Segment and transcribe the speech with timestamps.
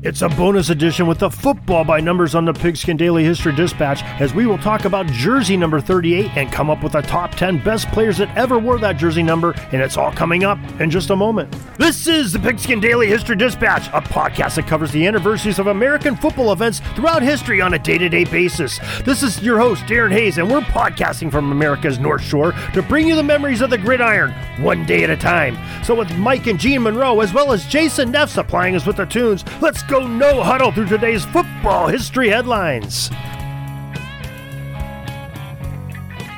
[0.00, 4.04] It's a bonus edition with the football by numbers on the Pigskin Daily History Dispatch
[4.20, 7.64] as we will talk about jersey number 38 and come up with the top 10
[7.64, 11.10] best players that ever wore that jersey number, and it's all coming up in just
[11.10, 11.52] a moment.
[11.78, 16.14] This is the Pigskin Daily History Dispatch, a podcast that covers the anniversaries of American
[16.14, 18.78] football events throughout history on a day to day basis.
[19.04, 23.08] This is your host, Darren Hayes, and we're podcasting from America's North Shore to bring
[23.08, 24.30] you the memories of the gridiron,
[24.62, 25.58] one day at a time.
[25.82, 29.04] So, with Mike and Gene Monroe, as well as Jason Neff supplying us with the
[29.04, 33.08] tunes, let's go no huddle through today's football history headlines.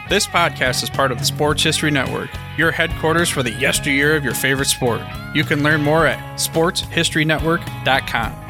[0.09, 4.25] This podcast is part of the Sports History Network, your headquarters for the yesteryear of
[4.25, 5.03] your favorite sport.
[5.35, 8.50] You can learn more at sportshistorynetwork.com.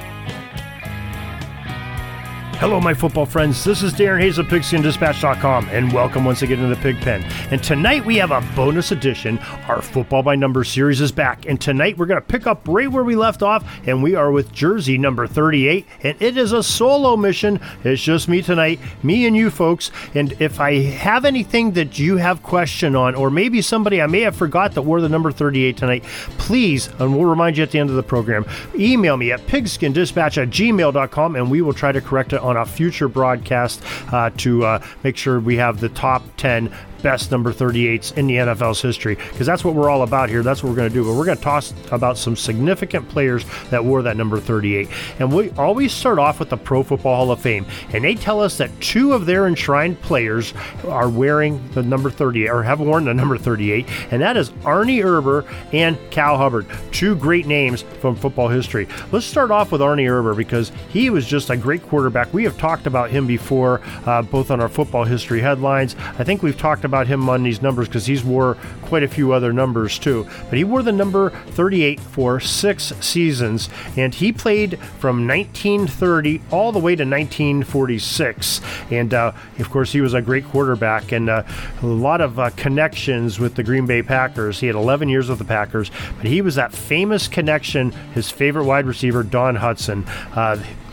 [2.61, 3.65] Hello, my football friends.
[3.65, 7.23] This is Darren Hayes of PigskinDispatch.com, and welcome once again to the Pig Pen.
[7.51, 9.39] And tonight we have a bonus edition.
[9.67, 12.93] Our Football by Numbers series is back, and tonight we're going to pick up right
[12.93, 16.63] where we left off, and we are with jersey number 38, and it is a
[16.63, 17.61] solo mission.
[17.83, 19.91] It's just me tonight, me and you folks.
[20.15, 24.21] And if I have anything that you have question on, or maybe somebody I may
[24.21, 26.05] have forgot that wore the number 38 tonight,
[26.37, 28.45] please, and we'll remind you at the end of the program,
[28.75, 32.65] email me at pigskindispatch at gmail.com, and we will try to correct it on a
[32.65, 38.17] future broadcast uh, to uh, make sure we have the top 10 best number 38s
[38.17, 40.43] in the NFL's history because that's what we're all about here.
[40.43, 41.05] That's what we're going to do.
[41.05, 44.89] But we're going to talk about some significant players that wore that number 38.
[45.19, 47.67] And we always start off with the Pro Football Hall of Fame.
[47.93, 50.55] And they tell us that two of their enshrined players
[50.87, 53.87] are wearing the number 38 or have worn the number 38.
[54.11, 56.67] And that is Arnie Herber and Cal Hubbard.
[56.93, 58.89] Two great names from football history.
[59.13, 62.33] Let's start off with Arnie Herber because he was just a great quarterback.
[62.33, 65.97] We have talked about him before, uh, both on our football history headlines.
[66.19, 69.33] I think we've talked about him on these numbers because he's wore quite a few
[69.33, 70.27] other numbers too.
[70.49, 76.73] But he wore the number 38 for six seasons, and he played from 1930 all
[76.73, 78.61] the way to 1946.
[78.91, 81.43] And uh, of course, he was a great quarterback and uh,
[81.83, 84.61] a lot of uh, connections with the Green Bay Packers.
[84.61, 87.93] He had 11 years with the Packers, but he was that famous connection.
[88.15, 90.07] His favorite wide receiver, Don Hutson.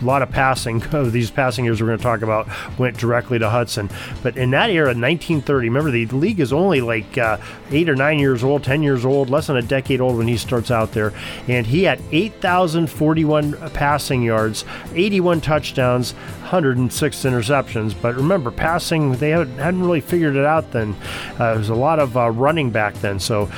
[0.02, 2.48] A lot of passing of these passing years we're going to talk about
[2.78, 3.92] went directly to Hutson.
[4.22, 7.38] But in that era, 1930, remember the league is only like uh,
[7.72, 10.38] eight or nine years old, 10 years old, less than a decade old when he
[10.38, 11.14] starts out there.
[11.48, 17.96] And he had 8,041 passing yards, 81 touchdowns, 106 interceptions.
[18.00, 20.96] But remember, passing, they hadn't really figured it out then.
[21.34, 23.20] Uh, there was a lot of uh, running back then.
[23.20, 23.50] So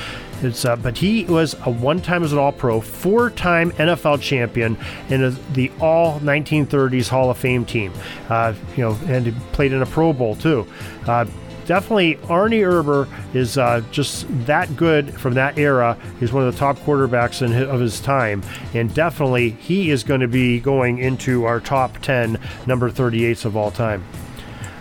[0.42, 4.76] it's, uh, but he was a one-time as an All-Pro, four-time NFL champion
[5.08, 7.92] in the All 1930s Hall of Fame team.
[8.28, 10.66] Uh, you know, and he played in a Pro Bowl too.
[11.06, 11.26] Uh,
[11.66, 15.96] definitely Arnie Herber is uh, just that good from that era.
[16.18, 18.42] He's one of the top quarterbacks his, of his time,
[18.74, 23.56] and definitely he is going to be going into our top 10 number 38s of
[23.56, 24.04] all time.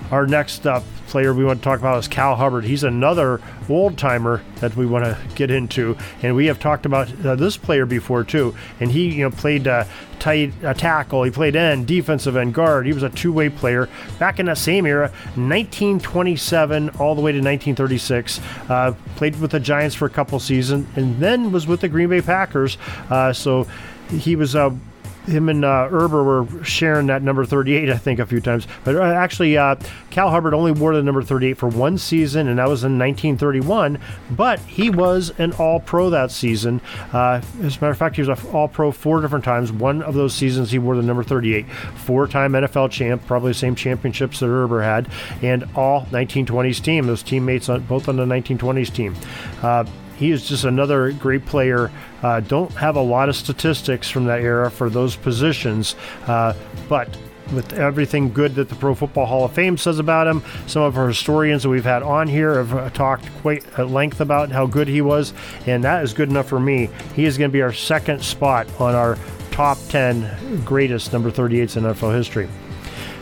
[0.09, 2.63] Our next up player we want to talk about is Cal Hubbard.
[2.63, 7.09] He's another old timer that we want to get into, and we have talked about
[7.25, 8.55] uh, this player before too.
[8.79, 9.85] And he, you know, played uh,
[10.19, 11.23] tight uh, tackle.
[11.23, 12.85] He played end, defensive end, guard.
[12.85, 13.89] He was a two-way player
[14.19, 18.39] back in that same era, 1927 all the way to 1936.
[18.69, 22.09] Uh, played with the Giants for a couple seasons, and then was with the Green
[22.09, 22.77] Bay Packers.
[23.09, 23.67] Uh, so
[24.09, 24.71] he was uh,
[25.29, 28.67] him and uh, Herber were sharing that number 38, I think, a few times.
[28.83, 29.75] But uh, actually, uh,
[30.09, 33.99] Cal Hubbard only wore the number 38 for one season, and that was in 1931.
[34.31, 36.81] But he was an All Pro that season.
[37.13, 39.71] Uh, as a matter of fact, he was an All Pro four different times.
[39.71, 41.69] One of those seasons, he wore the number 38.
[41.69, 45.07] Four time NFL champ, probably the same championships that Herber had,
[45.41, 47.07] and all 1920s team.
[47.07, 49.15] Those teammates, on, both on the 1920s team.
[49.61, 49.85] Uh,
[50.19, 51.89] he is just another great player.
[52.21, 55.95] Uh, don't have a lot of statistics from that era for those positions,
[56.27, 56.53] uh,
[56.89, 57.07] but
[57.53, 60.43] with everything good that the Pro Football Hall of Fame says about him.
[60.67, 64.19] Some of our historians that we've had on here have uh, talked quite at length
[64.21, 65.33] about how good he was,
[65.65, 66.89] and that is good enough for me.
[67.15, 69.17] He is going to be our second spot on our
[69.51, 72.47] top 10 greatest number 38s in NFL history.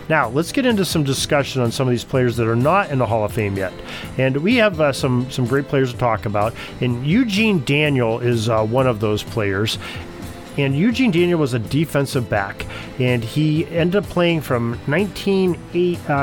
[0.10, 3.00] Now, let's get into some discussion on some of these players that are not in
[3.00, 3.74] the Hall of Fame yet.
[4.18, 6.54] And we have uh, some, some great players to talk about.
[6.82, 9.78] And Eugene Daniel is uh, one of those players.
[10.58, 12.66] and Eugene Daniel was a defensive back,
[13.00, 16.14] and he ended up playing from 1990, uh,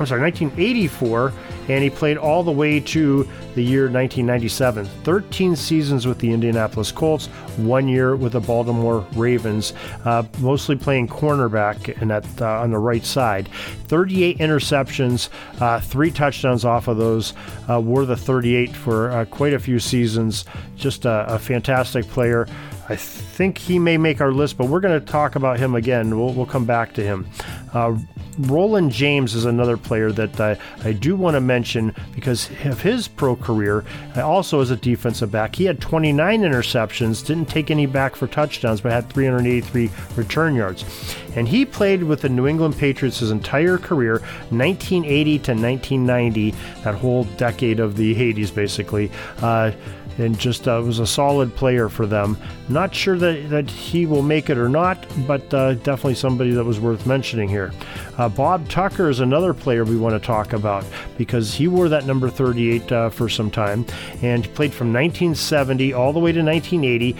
[0.00, 1.32] I'm sorry, 1984
[1.68, 4.86] and he played all the way to the year 1997.
[5.04, 7.26] 13 seasons with the Indianapolis Colts,
[7.56, 9.72] one year with the Baltimore Ravens,
[10.04, 13.48] uh, mostly playing cornerback and at uh, on the right side.
[13.88, 15.28] 38 interceptions,
[15.60, 17.34] uh, three touchdowns off of those.
[17.68, 20.44] Uh, were the 38 for uh, quite a few seasons.
[20.76, 22.46] Just a, a fantastic player.
[22.88, 26.18] I think he may make our list, but we're going to talk about him again.
[26.18, 27.26] We'll, we'll come back to him.
[27.72, 27.96] Uh,
[28.38, 33.08] Roland James is another player that I, I do want to mention because of his
[33.08, 33.84] pro career,
[34.16, 35.54] uh, also as a defensive back.
[35.56, 40.84] He had 29 interceptions, didn't take any back for touchdowns, but had 383 return yards.
[41.36, 44.18] And he played with the New England Patriots his entire career,
[44.50, 46.50] 1980 to 1990,
[46.82, 49.10] that whole decade of the 80s, basically.
[49.40, 49.72] Uh,
[50.18, 52.36] and just uh, was a solid player for them.
[52.68, 56.64] Not sure that, that he will make it or not, but uh, definitely somebody that
[56.64, 57.72] was worth mentioning here.
[58.18, 60.84] Uh, Bob Tucker is another player we want to talk about
[61.18, 63.84] because he wore that number 38 uh, for some time
[64.22, 67.16] and played from 1970 all the way to 1980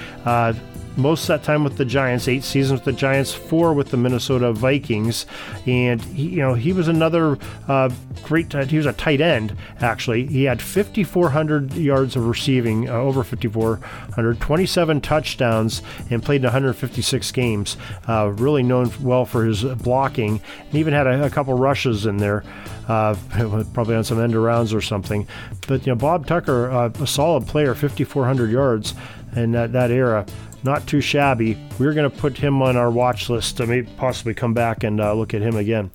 [0.96, 3.96] most of that time with the Giants, eight seasons with the Giants, four with the
[3.96, 5.26] Minnesota Vikings,
[5.66, 7.38] and he, you know he was another
[7.68, 7.90] uh,
[8.22, 8.52] great.
[8.52, 10.26] He was a tight end actually.
[10.26, 17.32] He had 5,400 yards of receiving, uh, over 5,400, 27 touchdowns, and played in 156
[17.32, 17.76] games.
[18.08, 22.18] Uh, really known well for his blocking, and even had a, a couple rushes in
[22.18, 22.44] there.
[22.86, 23.16] Uh,
[23.72, 25.26] probably on some end arounds or something.
[25.66, 28.94] But you know, Bob Tucker, uh, a solid player, 5,400 yards
[29.34, 30.26] in that, that era
[30.64, 31.58] not too shabby.
[31.78, 35.00] We're going to put him on our watch list to maybe possibly come back and
[35.00, 35.90] uh, look at him again.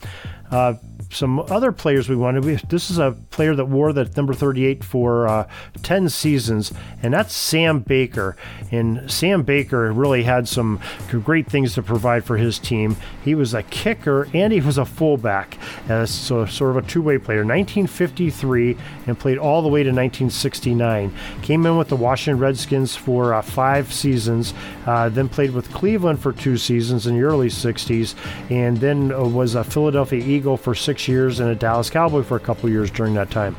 [0.52, 0.76] Uh,
[1.12, 2.44] some other players we wanted.
[2.70, 5.50] This is a player that wore the number 38 for uh,
[5.82, 6.72] 10 seasons,
[7.02, 8.38] and that's Sam Baker.
[8.72, 10.80] And Sam Baker really had some
[11.10, 12.96] great things to provide for his team.
[13.24, 15.58] He was a kicker and he was a fullback,
[15.90, 17.40] uh, so sort of a two way player.
[17.40, 18.78] 1953
[19.08, 21.12] and played all the way to 1969.
[21.42, 24.54] Came in with the Washington Redskins for uh, five seasons,
[24.86, 28.14] uh, then played with Cleveland for two seasons in the early 60s,
[28.52, 32.24] and then uh, was a Philadelphia Eagle for six six years and a Dallas Cowboy
[32.24, 33.56] for a couple years during that time.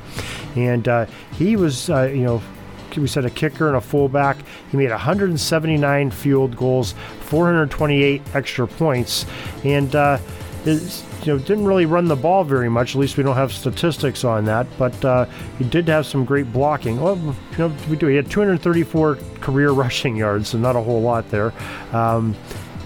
[0.57, 1.07] And uh,
[1.39, 2.43] he was, uh, you know,
[2.97, 4.37] we said a kicker and a fullback.
[4.71, 9.25] He made 179 field goals, 428 extra points,
[9.65, 10.19] and uh,
[10.67, 12.95] is, you know didn't really run the ball very much.
[12.95, 14.67] At least we don't have statistics on that.
[14.77, 15.27] But uh,
[15.57, 17.01] he did have some great blocking.
[17.01, 18.09] Well, you know we do.
[18.09, 21.55] He had 234 career rushing yards, so not a whole lot there.
[21.93, 22.35] Um,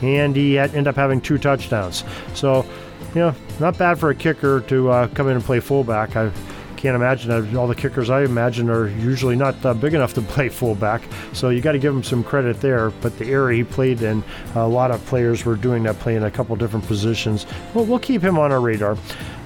[0.02, 2.04] and he had, ended up having two touchdowns.
[2.34, 2.66] So
[3.14, 6.16] you know, not bad for a kicker to uh, come in and play fullback.
[6.16, 6.32] I
[6.76, 10.20] can't imagine that all the kickers I imagine are usually not uh, big enough to
[10.34, 11.02] play fullback.
[11.32, 12.90] So you got to give him some credit there.
[12.90, 14.22] But the area he played in,
[14.54, 17.46] a lot of players were doing that, playing a couple different positions.
[17.72, 18.98] Well, we'll keep him on our radar.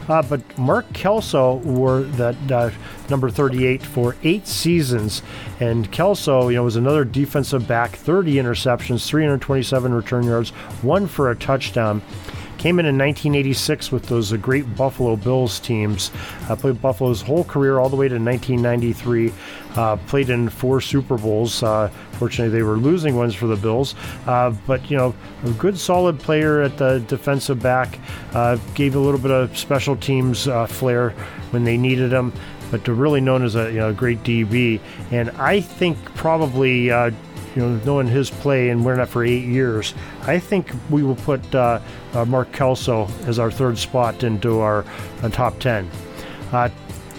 [0.09, 2.71] Uh, but Mark Kelso wore that uh,
[3.11, 5.23] number 38 for eight seasons,
[5.61, 10.49] and Kelso, you know, was another defensive back, 30 interceptions, 327 return yards,
[10.81, 12.01] one for a touchdown.
[12.59, 16.11] Came in in 1986 with those uh, great Buffalo Bills teams.
[16.49, 19.33] Uh, played Buffalo's whole career all the way to 1993.
[19.77, 21.63] Uh, played in four Super Bowls.
[21.63, 23.95] Uh, fortunately, they were losing ones for the Bills.
[24.27, 25.15] Uh, but, you know,
[25.45, 28.01] a good solid player at the defensive back.
[28.35, 31.11] Uh, gave a little bit of special teams flair
[31.51, 32.33] when they needed him
[32.71, 34.81] but really known as a you know, great DB.
[35.11, 37.13] And I think probably uh,
[37.55, 41.17] you know, knowing his play and wearing that for eight years, I think we will
[41.17, 41.81] put uh,
[42.15, 44.85] uh, Mark Kelso as our third spot into our
[45.23, 45.91] uh, top 10.
[46.53, 46.69] Uh,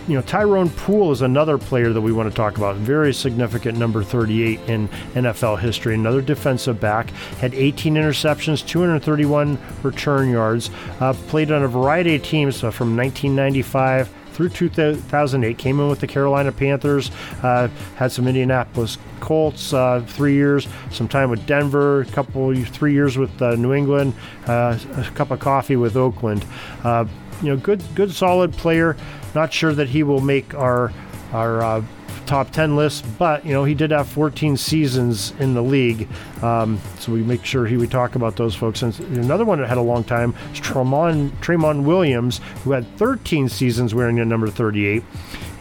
[0.09, 2.75] you know, Tyrone Poole is another player that we want to talk about.
[2.77, 5.93] Very significant number 38 in NFL history.
[5.93, 7.11] Another defensive back.
[7.39, 10.71] Had 18 interceptions, 231 return yards.
[10.99, 14.09] Uh, played on a variety of teams uh, from 1995
[14.39, 15.57] through 2008.
[15.57, 17.11] Came in with the Carolina Panthers,
[17.43, 22.93] uh, had some Indianapolis Colts, uh, three years, some time with Denver, a couple, three
[22.93, 24.13] years with uh, New England,
[24.47, 26.45] uh, a cup of coffee with Oakland.
[26.85, 27.05] Uh,
[27.41, 28.95] you know, good, good, solid player.
[29.35, 30.91] Not sure that he will make our
[31.33, 31.83] our uh,
[32.29, 36.07] top 10 list, but you know he did have 14 seasons in the league,
[36.43, 38.83] um, so we make sure he we talk about those folks.
[38.83, 43.49] And another one that had a long time is Tramon, Tramon Williams, who had 13
[43.49, 45.03] seasons wearing the number 38,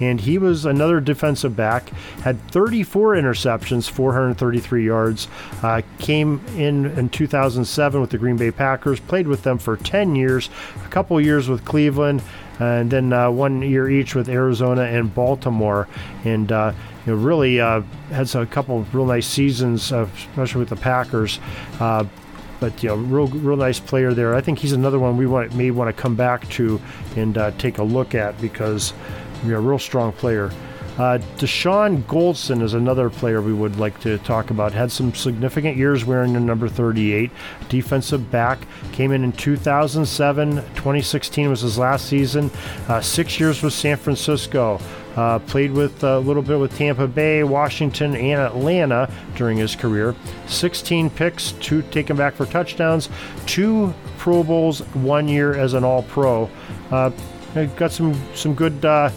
[0.01, 1.89] and he was another defensive back.
[2.23, 5.27] Had 34 interceptions, 433 yards.
[5.63, 10.15] Uh, came in in 2007 with the Green Bay Packers, played with them for 10
[10.15, 10.51] years,
[10.85, 12.23] a couple years with Cleveland
[12.59, 15.89] and then uh, one year each with Arizona and Baltimore.
[16.25, 16.73] And uh,
[17.07, 20.77] you know, really uh, had a couple of real nice seasons, uh, especially with the
[20.77, 21.41] Packers.
[21.81, 22.05] Uh,
[22.61, 24.35] but you know, real real nice player there.
[24.35, 26.81] I think he's another one we want, may want to come back to
[27.17, 28.93] and uh, take a look at because
[29.45, 30.51] you know, real strong player.
[30.99, 34.73] Uh, Dashon Goldson is another player we would like to talk about.
[34.73, 37.31] Had some significant years wearing the number 38.
[37.69, 38.59] Defensive back.
[38.91, 40.57] Came in in 2007.
[40.57, 42.51] 2016 was his last season.
[42.89, 44.81] Uh, six years with San Francisco.
[45.15, 49.77] Uh, played with uh, a little bit with Tampa Bay, Washington, and Atlanta during his
[49.77, 50.17] career.
[50.47, 53.09] 16 picks, two taken back for touchdowns,
[53.47, 56.51] two Pro Bowls, one year as an All Pro.
[56.91, 57.11] Uh,
[57.77, 59.11] got some some good uh,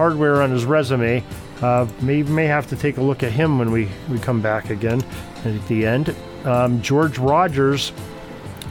[0.00, 1.22] hardware on his resume.
[1.60, 4.70] Uh, may may have to take a look at him when we, we come back
[4.70, 5.04] again
[5.44, 6.16] at the end.
[6.44, 7.92] Um, George Rogers,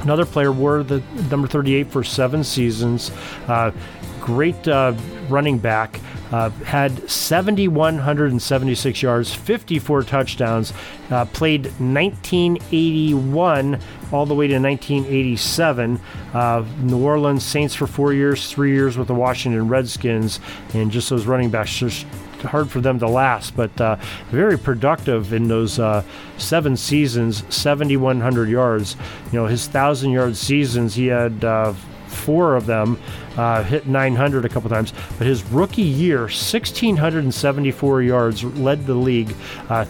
[0.01, 3.11] another player, wore the number 38 for seven seasons.
[3.47, 3.69] Uh,
[4.19, 4.93] great uh,
[5.29, 5.99] running back.
[6.31, 10.73] Uh, had 7,176 yards, 54 touchdowns,
[11.09, 13.79] uh, played 1981
[14.11, 15.99] all the way to 1987.
[16.33, 20.39] Uh, New Orleans Saints for four years, three years with the Washington Redskins,
[20.75, 22.05] and just those running backs just
[22.41, 23.95] hard for them to last, but uh,
[24.29, 26.03] very productive in those uh,
[26.37, 28.95] seven seasons, 7,100 yards.
[29.31, 31.73] You know, his thousand yard seasons, he had uh,
[32.19, 32.99] four of them,
[33.37, 34.93] uh, hit 900 a couple times.
[35.17, 39.35] But his rookie year, 1,674 yards, led the league.
[39.69, 39.85] Uh,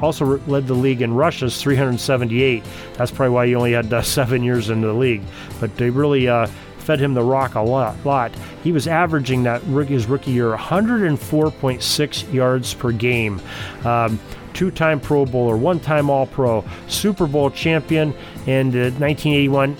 [0.00, 2.64] also led the league in rushes, 378.
[2.94, 5.22] That's probably why he only had uh, seven years in the league.
[5.60, 7.96] But they really uh, fed him the rock a lot.
[8.04, 8.32] lot.
[8.62, 13.40] He was averaging that his rookie year 104.6 yards per game.
[13.84, 14.18] Um,
[14.54, 18.14] two-time Pro Bowler, one-time All-Pro, Super Bowl champion,
[18.46, 19.76] and the 1981 uh,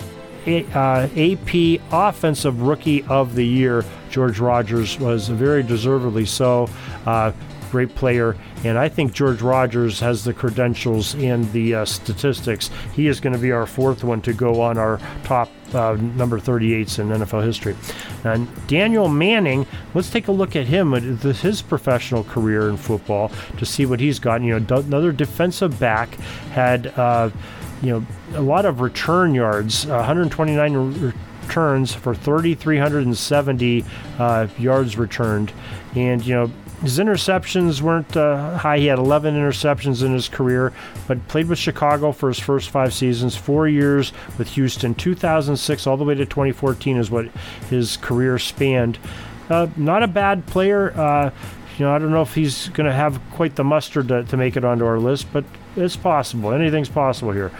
[0.47, 3.83] AP Offensive Rookie of the Year.
[4.09, 6.69] George Rogers was very deservedly so.
[7.05, 7.31] Uh,
[7.71, 12.69] great player, and I think George Rogers has the credentials and the uh, statistics.
[12.93, 16.39] He is going to be our fourth one to go on our top uh, number
[16.39, 17.75] 38s in NFL history.
[18.23, 23.65] And Daniel Manning, let's take a look at him, his professional career in football, to
[23.65, 24.41] see what he's got.
[24.41, 26.13] You know, another defensive back
[26.51, 26.87] had.
[26.87, 27.31] Uh,
[27.81, 28.05] you know,
[28.37, 33.85] a lot of return yards, 129 returns for 3,370
[34.19, 35.51] uh, yards returned.
[35.95, 38.77] And, you know, his interceptions weren't uh, high.
[38.77, 40.73] He had 11 interceptions in his career,
[41.07, 44.93] but played with Chicago for his first five seasons, four years with Houston.
[44.93, 47.25] 2006 all the way to 2014 is what
[47.69, 48.99] his career spanned.
[49.49, 50.91] Uh, not a bad player.
[50.95, 51.31] Uh,
[51.77, 54.37] you know, I don't know if he's going to have quite the mustard to, to,
[54.37, 56.51] make it onto our list, but it's possible.
[56.51, 57.51] Anything's possible here.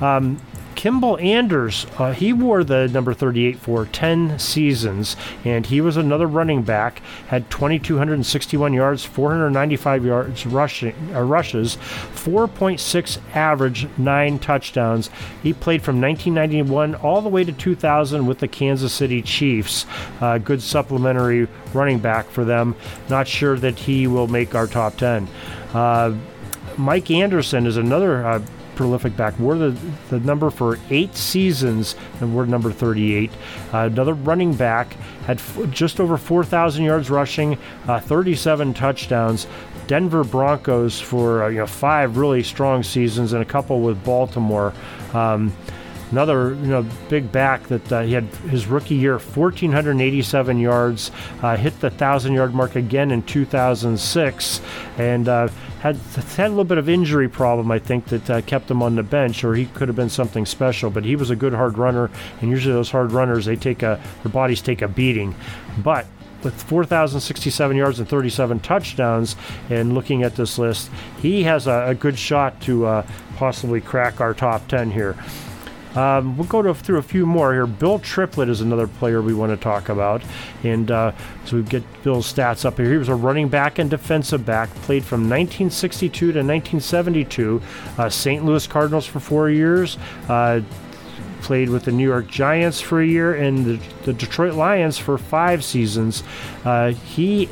[0.00, 0.40] Um,
[0.78, 6.28] Kimble Anders, uh, he wore the number 38 for 10 seasons, and he was another
[6.28, 7.02] running back.
[7.26, 11.78] Had 2,261 yards, 495 yards rushing, uh, rushes,
[12.14, 15.10] 4.6 average, nine touchdowns.
[15.42, 19.84] He played from 1991 all the way to 2000 with the Kansas City Chiefs.
[20.20, 22.76] Uh, good supplementary running back for them.
[23.08, 25.26] Not sure that he will make our top 10.
[25.74, 26.14] Uh,
[26.76, 28.40] Mike Anderson is another uh,
[28.78, 29.36] prolific back.
[29.40, 33.28] We're the, the number for eight seasons, and we're number 38.
[33.74, 34.92] Uh, another running back
[35.26, 37.58] had f- just over 4,000 yards rushing,
[37.88, 39.48] uh, 37 touchdowns.
[39.88, 44.72] Denver Broncos for uh, you know five really strong seasons and a couple with Baltimore.
[45.12, 45.52] Um,
[46.12, 51.10] another you know big back that uh, he had his rookie year 1487 yards
[51.42, 54.60] uh, hit the thousand yard mark again in 2006
[54.98, 55.48] and uh,
[55.80, 58.96] had had a little bit of injury problem I think that uh, kept him on
[58.96, 61.78] the bench or he could have been something special but he was a good hard
[61.78, 65.34] runner and usually those hard runners they take a their bodies take a beating
[65.78, 66.06] but
[66.42, 69.36] with 4,067 yards and 37 touchdowns,
[69.70, 73.06] and looking at this list, he has a, a good shot to uh,
[73.36, 75.16] possibly crack our top 10 here.
[75.98, 77.66] Um, we'll go to, through a few more here.
[77.66, 80.22] Bill Triplett is another player we want to talk about.
[80.62, 81.10] And uh,
[81.44, 82.92] so we get Bill's stats up here.
[82.92, 87.60] He was a running back and defensive back, played from 1962 to 1972.
[87.98, 88.44] Uh, St.
[88.44, 89.98] Louis Cardinals for four years.
[90.28, 90.60] Uh,
[91.40, 95.18] played with the New York Giants for a year and the, the Detroit Lions for
[95.18, 96.22] five seasons.
[96.64, 97.46] Uh, he,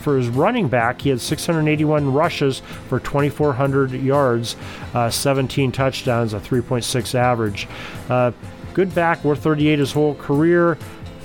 [0.00, 4.56] for his running back, he had 681 rushes for 2,400 yards,
[4.94, 7.68] uh, 17 touchdowns, a 3.6 average.
[8.08, 8.32] Uh,
[8.74, 10.78] good back, worth 38 his whole career.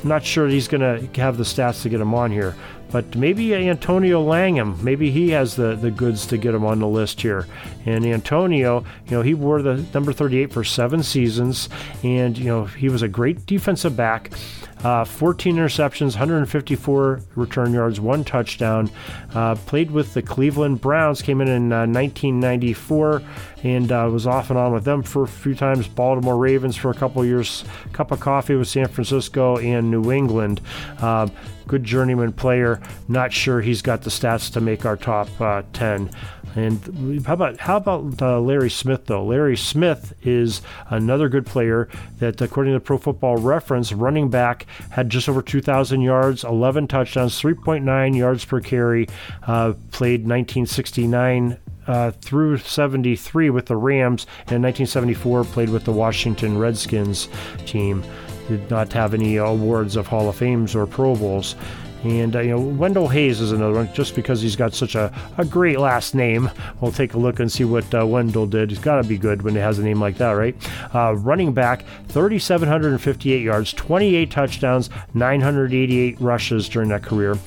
[0.03, 2.55] not sure he's going to have the stats to get him on here.
[2.94, 6.88] But maybe Antonio Langham, maybe he has the, the goods to get him on the
[6.88, 7.48] list here.
[7.88, 11.70] And Antonio, you know, he wore the number 38 for seven seasons,
[12.04, 14.32] and, you know, he was a great defensive back.
[14.84, 18.92] Uh, 14 interceptions, 154 return yards, one touchdown.
[19.34, 23.24] Uh, played with the Cleveland Browns, came in in uh, 1994,
[23.64, 25.88] and uh, was off and on with them for a few times.
[25.88, 30.60] Baltimore Ravens for a couple years, cup of coffee with San Francisco and New England.
[31.74, 32.80] Good journeyman player.
[33.08, 36.12] Not sure he's got the stats to make our top uh, 10.
[36.56, 39.25] And how about how about uh, Larry Smith though?
[39.25, 40.62] Larry Smith is
[40.92, 41.89] another good player
[42.20, 46.89] that, according to the Pro Football Reference, running back had just over 2,000 yards, 11
[46.89, 49.08] touchdowns, 3.9 yards per carry.
[49.48, 55.92] Uh, played 1969 uh, through 73 with the Rams, and in 1974 played with the
[55.92, 57.30] Washington Redskins
[57.65, 58.03] team.
[58.48, 61.56] Did not have any awards of Hall of Fames or Pro Bowls.
[62.04, 65.14] And, uh, you know, Wendell Hayes is another one, just because he's got such a,
[65.38, 66.52] a great last name.
[66.82, 68.72] We'll take a look and see what uh, Wendell did.
[68.72, 70.56] He's got to be good when he has a name like that, right?
[70.94, 77.38] Uh, running back, 3,758 yards, 28 touchdowns, 988 rushes during that career.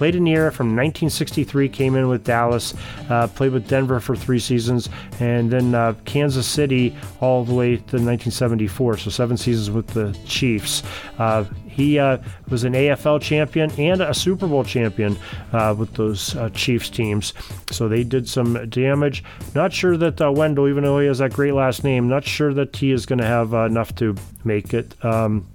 [0.00, 2.72] Played in the era from 1963, came in with Dallas,
[3.10, 4.88] uh, played with Denver for three seasons,
[5.20, 8.96] and then uh, Kansas City all the way to 1974.
[8.96, 10.82] So seven seasons with the Chiefs.
[11.18, 12.16] Uh, he uh,
[12.48, 15.18] was an AFL champion and a Super Bowl champion
[15.52, 17.34] uh, with those uh, Chiefs teams.
[17.70, 19.22] So they did some damage.
[19.54, 22.54] Not sure that uh, Wendell, even though he has that great last name, not sure
[22.54, 24.94] that he is going to have uh, enough to make it.
[25.04, 25.46] Um,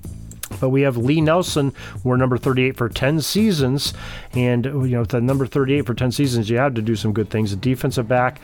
[0.60, 3.94] but we have Lee Nelson, we're number 38 for 10 seasons.
[4.34, 7.30] And, you know, the number 38 for 10 seasons, you have to do some good
[7.30, 7.54] things.
[7.54, 8.40] A defensive back,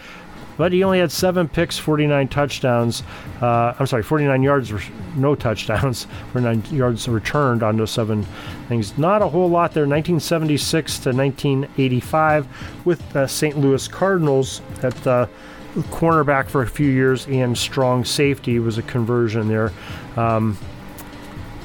[0.57, 3.03] but he only had seven picks, 49 touchdowns.
[3.41, 4.73] Uh, I'm sorry, 49 yards,
[5.15, 8.27] no touchdowns, 49 yards returned on those seven
[8.67, 8.97] things.
[8.97, 9.83] Not a whole lot there.
[9.83, 13.57] 1976 to 1985 with the St.
[13.57, 15.25] Louis Cardinals at uh,
[15.73, 19.71] cornerback for a few years and strong safety was a conversion there.
[20.17, 20.57] Um,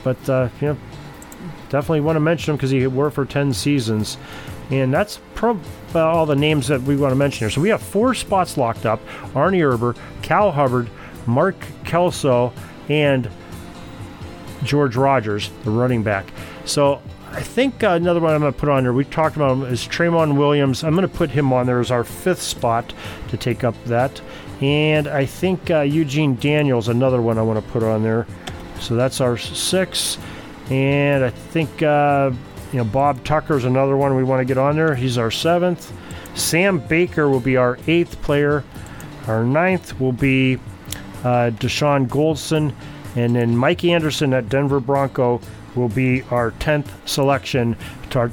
[0.07, 0.77] but uh, you know,
[1.69, 4.19] definitely want to mention him because he worked for 10 seasons.
[4.71, 5.59] And that's pro-
[5.97, 7.51] uh, all the names that we want to mention here.
[7.51, 10.89] So we have four spots locked up Arnie Herber, Cal Hubbard,
[11.27, 12.53] Mark Kelso,
[12.89, 13.29] and
[14.63, 16.31] George Rogers, the running back.
[16.67, 19.51] So I think uh, another one I'm going to put on there, we talked about
[19.57, 20.85] him, is Tramon Williams.
[20.85, 22.95] I'm going to put him on there as our fifth spot
[23.27, 24.21] to take up that.
[24.61, 28.25] And I think uh, Eugene Daniels, another one I want to put on there.
[28.81, 30.19] So that's our six.
[30.71, 32.33] And I think uh,
[32.73, 34.95] you know Bob Tucker is another one we want to get on there.
[34.95, 35.93] He's our seventh.
[36.35, 38.65] Sam Baker will be our eighth player.
[39.27, 40.57] Our ninth will be
[41.25, 42.75] uh, Dashon Goldson.
[43.17, 45.41] And then Mike Anderson at Denver Bronco
[45.75, 47.77] will be our 10th selection.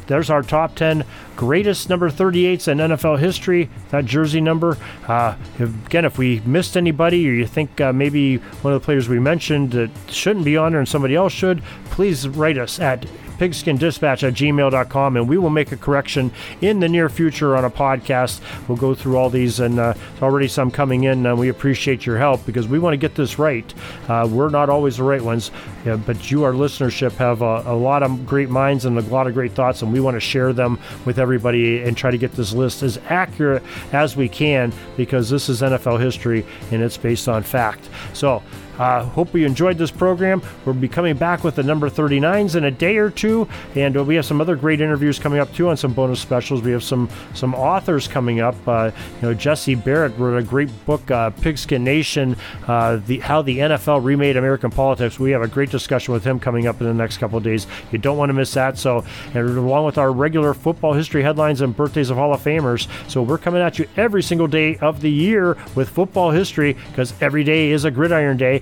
[0.08, 1.04] There's our top 10
[1.36, 4.78] greatest number 38s in NFL history, that jersey number.
[5.08, 9.10] Uh, again, if we missed anybody or you think uh, maybe one of the players
[9.10, 13.06] we mentioned that shouldn't be on there and somebody else should, please write us at
[13.38, 17.70] pigskindispatch at gmail.com, and we will make a correction in the near future on a
[17.70, 18.42] podcast.
[18.68, 22.18] We'll go through all these, and uh, already some coming in, and we appreciate your
[22.18, 23.74] help because we want to get this right.
[24.08, 25.52] Uh, we're not always the right ones,
[25.86, 29.28] yeah, but you, our listenership, have a, a, lot of great minds and a lot
[29.28, 32.32] of great thoughts, and we want to share them with everybody and try to get
[32.34, 37.28] this list as accurate as we can because this is NFL history and it's based
[37.28, 37.90] on fact.
[38.14, 38.42] So,
[38.78, 40.42] uh, hope you enjoyed this program.
[40.66, 44.04] We'll be coming back with the number 39s in a day or two, and uh,
[44.04, 46.62] we have some other great interviews coming up too on some bonus specials.
[46.62, 48.56] We have some some authors coming up.
[48.68, 52.36] Uh, you know, Jesse Berrett wrote a great book, uh, Pigskin Nation,
[52.68, 55.20] uh, the how the NFL remade American politics.
[55.20, 57.68] We have a great discussion with him coming up in the next couple days.
[57.92, 58.78] You don't want to miss that.
[58.78, 59.06] So,
[59.36, 63.38] along with our regular football history headlines and birthdays of Hall of Famers, so we're
[63.38, 67.72] coming at you every single day of the year with football history because every day
[67.72, 68.62] is a gridiron day.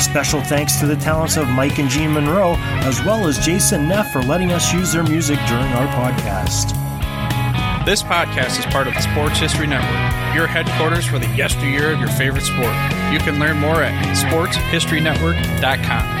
[0.00, 4.10] Special thanks to the talents of Mike and Jean Monroe, as well as Jason Neff
[4.10, 6.74] for letting us use their music during our podcast.
[7.84, 9.90] This podcast is part of the Sports History Network,
[10.34, 12.74] your headquarters for the yesteryear of your favorite sport.
[13.12, 16.20] You can learn more at sportshistorynetwork.com.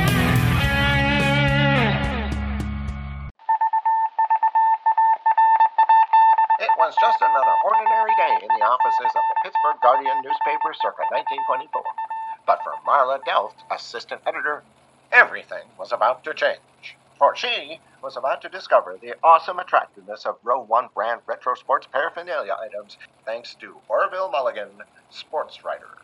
[6.60, 11.04] It was just another ordinary day in the offices of the Pittsburgh Guardian newspaper circa
[11.08, 12.09] 1924.
[12.50, 14.64] But for Marla Delft, assistant editor,
[15.12, 16.96] everything was about to change.
[17.16, 21.86] For she was about to discover the awesome attractiveness of Row 1 brand retro sports
[21.92, 25.98] paraphernalia items thanks to Orville Mulligan, sports writer.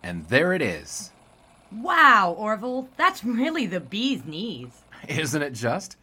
[0.00, 1.10] And there it is.
[1.72, 4.82] Wow, Orville, that's really the bee's knees.
[5.08, 5.96] Isn't it just?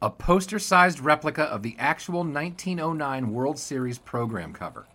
[0.00, 4.86] A poster sized replica of the actual 1909 World Series program cover.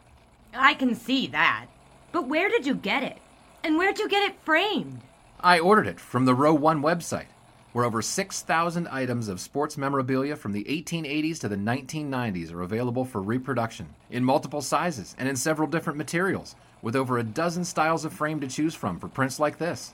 [0.55, 1.67] I can see that.
[2.11, 3.19] But where did you get it?
[3.67, 5.01] And where'd you get it framed?
[5.41, 7.25] I ordered it from the Row 1 website,
[7.73, 13.03] where over 6,000 items of sports memorabilia from the 1880s to the 1990s are available
[13.03, 18.05] for reproduction in multiple sizes and in several different materials, with over a dozen styles
[18.05, 19.93] of frame to choose from for prints like this.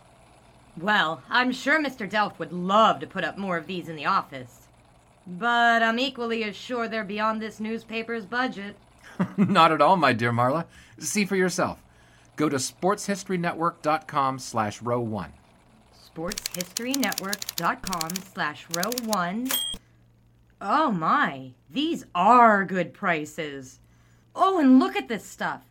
[0.80, 2.08] Well, I'm sure Mr.
[2.08, 4.68] Delft would love to put up more of these in the office.
[5.26, 8.76] But I'm equally as sure they're beyond this newspaper's budget.
[9.36, 10.66] Not at all, my dear Marla.
[11.00, 11.83] See for yourself.
[12.36, 15.34] Go to sportshistorynetwork.com slash row one.
[16.16, 19.50] sportshistorynetwork.com slash row one.
[20.60, 23.80] Oh my, these are good prices.
[24.36, 25.62] Oh, and look at this stuff.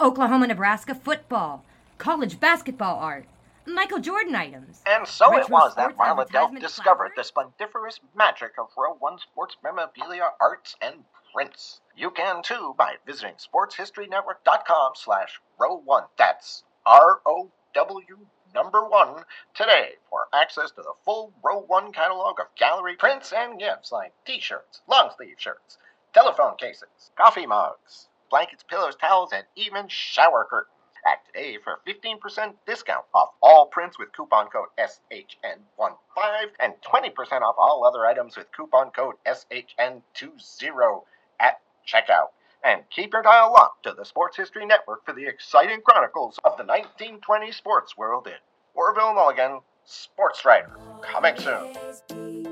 [0.00, 1.64] Oklahoma Nebraska football,
[1.98, 3.26] college basketball art,
[3.66, 4.82] Michael Jordan items.
[4.86, 9.56] And so it was that Marla Delft discovered the splendiferous magic of Row 1 sports
[9.62, 11.80] memorabilia, arts, and prints.
[11.96, 16.04] You can too by visiting sportshistorynetwork.com slash row 1.
[16.18, 18.18] That's R-O-W
[18.54, 23.58] number 1 today for access to the full Row 1 catalog of gallery prints and
[23.58, 25.78] gifts like t-shirts, long sleeve shirts,
[26.12, 30.68] telephone cases, coffee mugs, blankets, pillows, towels, and even shower curtains.
[31.06, 35.94] Act today for a 15% discount off all prints with coupon code SHN15
[36.60, 41.02] and 20% off all other items with coupon code SHN20
[41.40, 42.28] at checkout.
[42.64, 46.56] And keep your dial locked to the Sports History Network for the exciting chronicles of
[46.56, 48.34] the 1920 sports world in
[48.74, 50.70] Orville Mulligan, sports writer.
[51.02, 52.51] Coming soon.